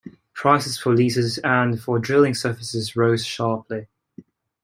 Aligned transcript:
Prices 0.33 0.79
for 0.79 0.95
leases 0.95 1.37
and 1.43 1.79
for 1.79 1.99
drilling 1.99 2.33
services 2.33 2.95
rose 2.95 3.23
sharply. 3.23 3.85